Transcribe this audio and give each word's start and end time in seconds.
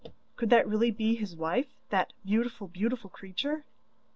Could 0.35 0.49
that 0.49 0.67
really 0.67 0.89
be 0.89 1.13
his 1.13 1.35
wife 1.35 1.67
that 1.89 2.11
beautiful, 2.25 2.67
beautiful 2.67 3.07
creature? 3.11 3.65